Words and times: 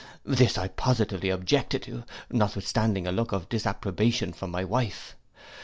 This 0.25 0.57
I 0.57 0.67
positively 0.67 1.29
objected 1.29 1.83
to, 1.83 2.03
notwithstanding 2.31 3.05
a 3.05 3.11
look 3.11 3.31
of 3.31 3.47
disapprobation 3.49 4.33
from 4.33 4.49
my 4.49 4.63
wife. 4.63 5.15